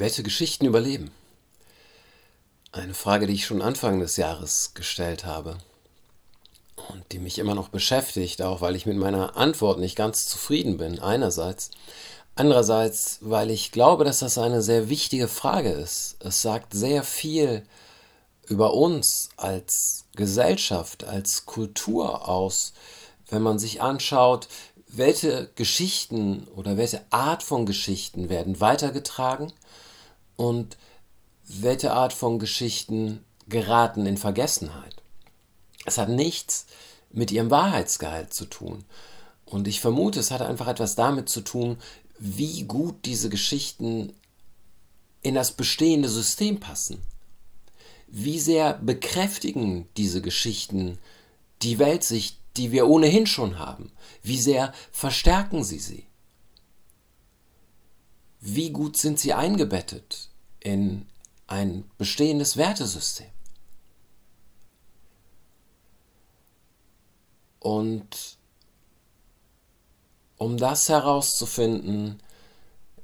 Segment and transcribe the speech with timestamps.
[0.00, 1.10] Welche Geschichten überleben?
[2.72, 5.58] Eine Frage, die ich schon Anfang des Jahres gestellt habe
[6.88, 10.78] und die mich immer noch beschäftigt, auch weil ich mit meiner Antwort nicht ganz zufrieden
[10.78, 11.70] bin, einerseits.
[12.34, 16.16] Andererseits, weil ich glaube, dass das eine sehr wichtige Frage ist.
[16.20, 17.66] Es sagt sehr viel
[18.46, 22.72] über uns als Gesellschaft, als Kultur aus,
[23.28, 24.48] wenn man sich anschaut,
[24.86, 29.52] welche Geschichten oder welche Art von Geschichten werden weitergetragen
[30.40, 30.78] und
[31.46, 35.02] welche Art von Geschichten geraten in Vergessenheit.
[35.84, 36.64] Es hat nichts
[37.12, 38.86] mit ihrem Wahrheitsgehalt zu tun.
[39.44, 41.76] Und ich vermute, es hat einfach etwas damit zu tun,
[42.18, 44.14] wie gut diese Geschichten
[45.20, 47.02] in das bestehende System passen.
[48.06, 50.96] Wie sehr bekräftigen diese Geschichten
[51.60, 53.92] die Weltsicht, die wir ohnehin schon haben?
[54.22, 56.06] Wie sehr verstärken sie sie?
[58.40, 60.29] Wie gut sind sie eingebettet
[60.60, 61.06] in
[61.46, 63.30] ein bestehendes Wertesystem?
[67.58, 68.38] Und
[70.38, 72.22] um das herauszufinden,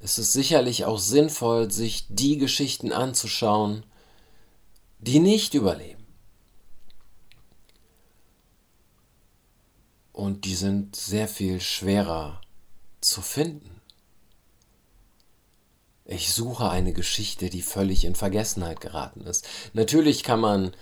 [0.00, 3.84] ist es sicherlich auch sinnvoll, sich die Geschichten anzuschauen,
[4.98, 6.06] die nicht überleben.
[10.12, 12.40] Und die sind sehr viel schwerer
[13.02, 13.75] zu finden.
[16.16, 19.46] Ich suche eine Geschichte, die völlig in Vergessenheit geraten ist.
[19.74, 20.74] Natürlich kann man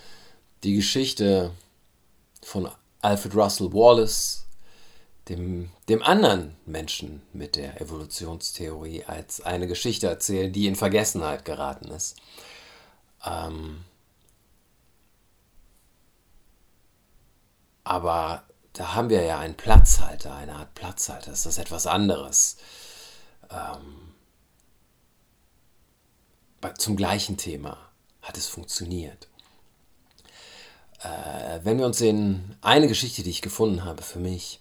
[0.62, 1.50] die Geschichte
[2.40, 2.70] von
[3.02, 4.46] Alfred Russel Wallace,
[5.28, 11.88] dem, dem anderen Menschen mit der Evolutionstheorie, als eine Geschichte erzählen, die in Vergessenheit geraten
[11.88, 12.14] ist.
[13.26, 13.84] Ähm,
[17.82, 21.32] aber da haben wir ja einen Platzhalter, eine Art Platzhalter.
[21.32, 22.56] Das ist etwas anderes.
[23.50, 24.13] Ähm,
[26.72, 27.78] zum gleichen Thema
[28.22, 29.28] hat es funktioniert.
[31.00, 34.60] Äh, wenn wir uns in eine Geschichte, die ich gefunden habe für mich,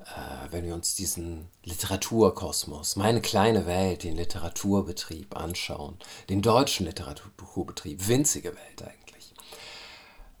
[0.00, 5.96] äh, wenn wir uns diesen Literaturkosmos, meine kleine Welt, den Literaturbetrieb anschauen,
[6.28, 9.34] den deutschen Literaturbetrieb, winzige Welt eigentlich.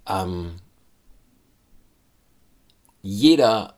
[0.08, 0.56] Ähm,
[3.02, 3.76] jeder,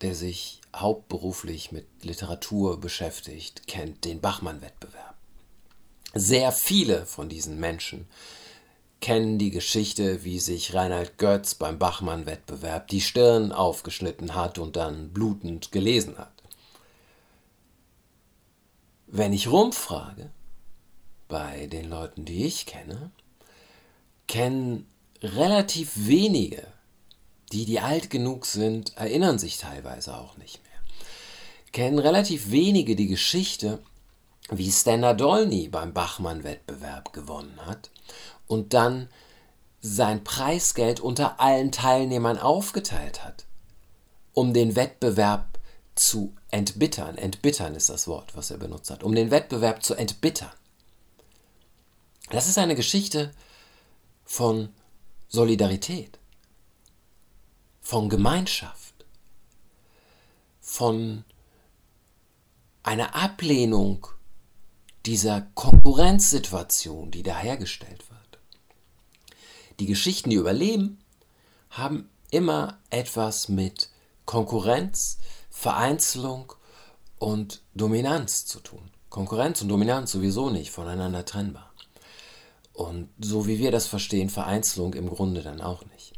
[0.00, 5.15] der sich hauptberuflich mit Literatur beschäftigt, kennt den Bachmann-Wettbewerb.
[6.18, 8.08] Sehr viele von diesen Menschen
[9.02, 15.10] kennen die Geschichte, wie sich Reinhard Götz beim Bachmann-Wettbewerb die Stirn aufgeschnitten hat und dann
[15.12, 16.32] blutend gelesen hat.
[19.06, 20.30] Wenn ich rumfrage,
[21.28, 23.10] bei den Leuten, die ich kenne,
[24.26, 24.86] kennen
[25.20, 26.66] relativ wenige,
[27.52, 30.80] die, die alt genug sind, erinnern sich teilweise auch nicht mehr.
[31.72, 33.80] Kennen relativ wenige die Geschichte,
[34.50, 37.90] wie Stena Dolny beim Bachmann-Wettbewerb gewonnen hat
[38.46, 39.08] und dann
[39.80, 43.46] sein Preisgeld unter allen Teilnehmern aufgeteilt hat,
[44.32, 45.58] um den Wettbewerb
[45.94, 47.16] zu entbittern.
[47.18, 50.52] Entbittern ist das Wort, was er benutzt hat, um den Wettbewerb zu entbittern.
[52.30, 53.32] Das ist eine Geschichte
[54.24, 54.70] von
[55.28, 56.18] Solidarität,
[57.80, 59.04] von Gemeinschaft,
[60.60, 61.24] von
[62.82, 64.06] einer Ablehnung
[65.06, 68.38] dieser Konkurrenzsituation, die da hergestellt wird.
[69.78, 70.98] Die Geschichten, die überleben,
[71.70, 73.90] haben immer etwas mit
[74.24, 75.18] Konkurrenz,
[75.50, 76.52] Vereinzelung
[77.18, 78.90] und Dominanz zu tun.
[79.08, 81.72] Konkurrenz und Dominanz sowieso nicht voneinander trennbar.
[82.72, 86.12] Und so wie wir das verstehen, Vereinzelung im Grunde dann auch nicht.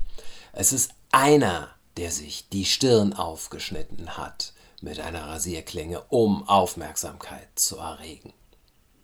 [0.52, 7.76] Es ist einer, der sich die Stirn aufgeschnitten hat mit einer Rasierklinge, um Aufmerksamkeit zu
[7.76, 8.32] erregen.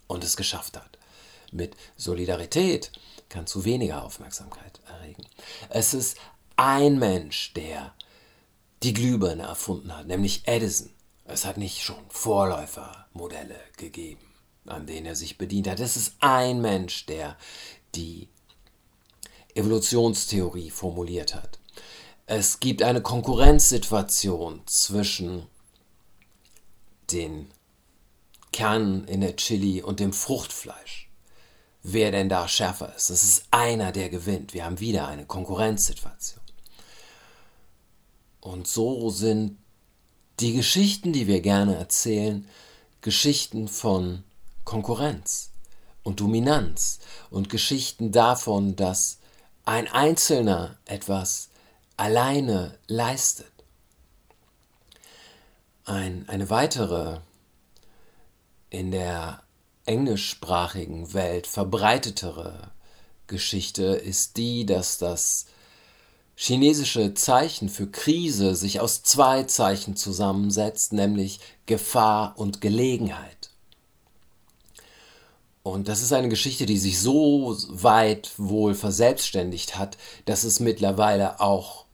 [0.07, 0.97] Und es geschafft hat.
[1.51, 2.91] Mit Solidarität
[3.29, 5.25] kann zu weniger Aufmerksamkeit erregen.
[5.69, 6.17] Es ist
[6.55, 7.93] ein Mensch, der
[8.83, 10.91] die Glühbirne erfunden hat, nämlich Edison.
[11.25, 14.21] Es hat nicht schon Vorläufermodelle gegeben,
[14.67, 15.79] an denen er sich bedient hat.
[15.79, 17.35] Es ist ein Mensch, der
[17.95, 18.29] die
[19.55, 21.59] Evolutionstheorie formuliert hat.
[22.27, 25.47] Es gibt eine Konkurrenzsituation zwischen
[27.11, 27.51] den
[28.55, 31.05] Kernen in der Chili und dem Fruchtfleisch
[31.87, 33.11] wer denn da schärfer ist.
[33.11, 34.53] Es ist einer, der gewinnt.
[34.53, 36.41] Wir haben wieder eine Konkurrenzsituation.
[38.41, 39.57] Und so sind
[40.39, 42.47] die Geschichten, die wir gerne erzählen,
[43.01, 44.23] Geschichten von
[44.63, 45.51] Konkurrenz
[46.03, 46.99] und Dominanz
[47.29, 49.19] und Geschichten davon, dass
[49.63, 51.49] ein Einzelner etwas
[51.97, 53.51] alleine leistet.
[55.85, 57.19] Ein, eine weitere
[58.69, 59.41] in der
[59.85, 62.71] englischsprachigen Welt verbreitetere
[63.27, 65.45] Geschichte ist die, dass das
[66.35, 73.49] chinesische Zeichen für Krise sich aus zwei Zeichen zusammensetzt, nämlich Gefahr und Gelegenheit.
[75.63, 81.39] Und das ist eine Geschichte, die sich so weit wohl verselbstständigt hat, dass es mittlerweile
[81.39, 81.85] auch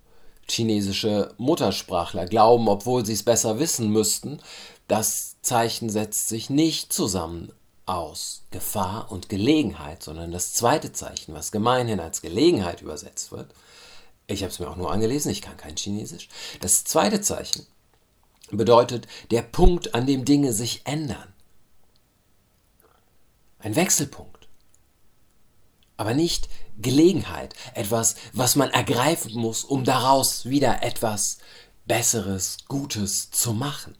[0.49, 4.41] chinesische Muttersprachler glauben, obwohl sie es besser wissen müssten,
[4.89, 7.51] das Zeichen setzt sich nicht zusammen
[7.85, 13.53] aus Gefahr und Gelegenheit, sondern das zweite Zeichen, was gemeinhin als Gelegenheit übersetzt wird,
[14.27, 16.29] ich habe es mir auch nur angelesen, ich kann kein Chinesisch,
[16.61, 17.65] das zweite Zeichen
[18.51, 21.33] bedeutet der Punkt, an dem Dinge sich ändern.
[23.59, 24.47] Ein Wechselpunkt.
[25.97, 31.37] Aber nicht Gelegenheit, etwas, was man ergreifen muss, um daraus wieder etwas
[31.85, 33.95] Besseres, Gutes zu machen.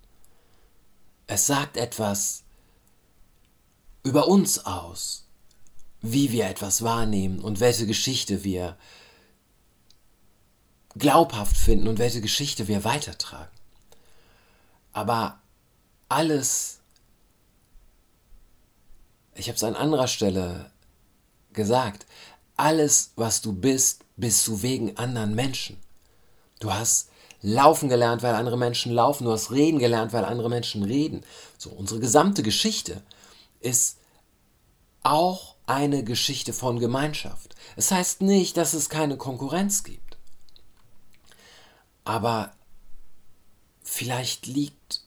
[1.32, 2.44] Es sagt etwas
[4.04, 5.24] über uns aus,
[6.02, 8.78] wie wir etwas wahrnehmen und welche Geschichte wir
[10.98, 13.56] glaubhaft finden und welche Geschichte wir weitertragen.
[14.92, 15.40] Aber
[16.10, 16.82] alles
[19.34, 20.70] ich habe es an anderer Stelle
[21.54, 22.08] gesagt,
[22.58, 25.78] alles, was du bist, bist du wegen anderen Menschen.
[26.60, 27.10] Du hast
[27.42, 31.24] laufen gelernt, weil andere Menschen laufen, du hast reden gelernt, weil andere Menschen reden.
[31.58, 33.02] So, unsere gesamte Geschichte
[33.60, 33.98] ist
[35.04, 37.56] auch eine Geschichte von Gemeinschaft.
[37.76, 40.18] Es heißt nicht, dass es keine Konkurrenz gibt.
[42.04, 42.52] Aber
[43.84, 45.02] vielleicht liegt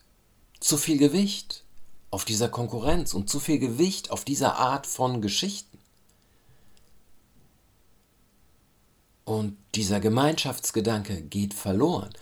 [0.61, 1.65] zu viel Gewicht
[2.11, 5.74] auf dieser Konkurrenz und zu viel Gewicht auf dieser Art von Geschichten.
[9.25, 12.13] Und dieser Gemeinschaftsgedanke geht verloren.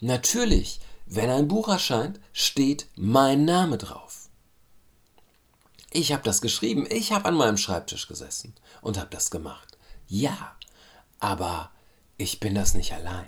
[0.00, 4.28] Natürlich, wenn ein Buch erscheint, steht mein Name drauf.
[5.90, 9.76] Ich habe das geschrieben, ich habe an meinem Schreibtisch gesessen und habe das gemacht.
[10.06, 10.56] Ja,
[11.18, 11.70] aber
[12.16, 13.26] ich bin das nicht allein.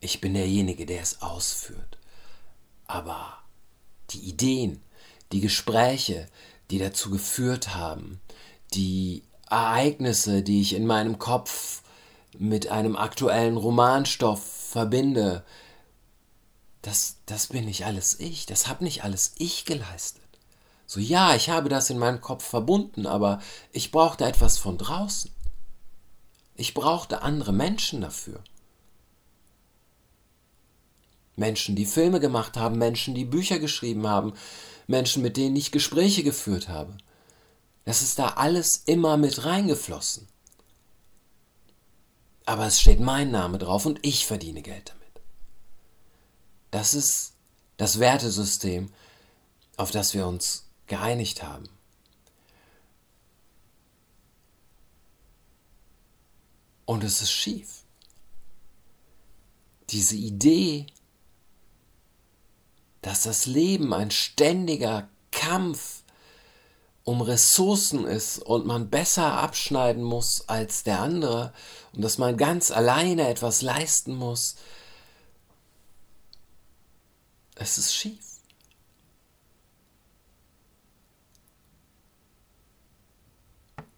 [0.00, 1.98] Ich bin derjenige, der es ausführt.
[2.86, 3.38] Aber
[4.10, 4.82] die Ideen,
[5.30, 6.28] die Gespräche,
[6.70, 8.20] die dazu geführt haben,
[8.74, 9.22] die
[9.52, 11.82] Ereignisse, die ich in meinem Kopf
[12.38, 15.44] mit einem aktuellen Romanstoff verbinde,
[16.80, 20.22] das, das bin nicht alles ich, das habe nicht alles ich geleistet.
[20.86, 23.40] So ja, ich habe das in meinem Kopf verbunden, aber
[23.72, 25.30] ich brauchte etwas von draußen.
[26.54, 28.40] Ich brauchte andere Menschen dafür.
[31.36, 34.34] Menschen, die Filme gemacht haben, Menschen, die Bücher geschrieben haben,
[34.86, 36.96] Menschen, mit denen ich Gespräche geführt habe.
[37.84, 40.28] Das ist da alles immer mit reingeflossen.
[42.44, 45.02] Aber es steht mein Name drauf und ich verdiene Geld damit.
[46.70, 47.34] Das ist
[47.76, 48.92] das Wertesystem,
[49.76, 51.68] auf das wir uns geeinigt haben.
[56.84, 57.84] Und es ist schief.
[59.90, 60.86] Diese Idee,
[63.02, 66.01] dass das Leben ein ständiger Kampf
[67.04, 71.52] um Ressourcen ist und man besser abschneiden muss als der andere
[71.92, 74.56] und dass man ganz alleine etwas leisten muss,
[77.54, 78.32] es ist schief.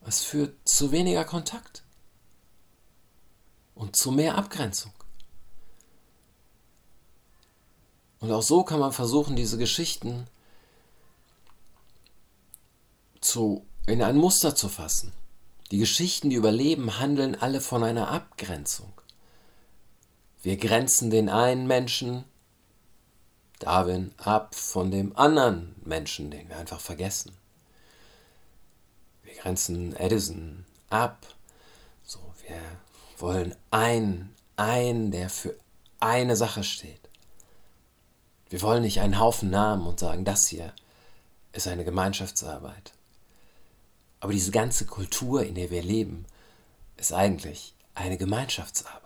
[0.07, 1.83] Es führt zu weniger Kontakt
[3.75, 4.93] und zu mehr Abgrenzung.
[8.21, 10.27] Und auch so kann man versuchen, diese Geschichten
[13.25, 15.13] zu, in ein Muster zu fassen.
[15.71, 18.93] Die Geschichten, die überleben, handeln alle von einer Abgrenzung.
[20.43, 22.25] Wir grenzen den einen Menschen,
[23.59, 27.33] Darwin, ab von dem anderen Menschen, den wir einfach vergessen.
[29.23, 31.27] Wir grenzen Edison ab.
[32.03, 32.61] So, wir
[33.17, 35.57] wollen einen, einen, der für
[35.99, 37.01] eine Sache steht.
[38.51, 40.75] Wir wollen nicht einen Haufen Namen und sagen, das hier
[41.53, 42.93] ist eine Gemeinschaftsarbeit.
[44.25, 46.25] Aber diese ganze Kultur, in der wir leben,
[46.97, 49.04] ist eigentlich eine Gemeinschaftsarbeit.